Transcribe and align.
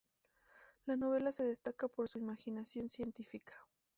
La 0.87 0.95
novela 0.95 1.31
se 1.31 1.43
destaca 1.43 1.87
por 1.87 2.09
su 2.09 2.17
imaginación 2.17 2.89
científica. 2.89 3.53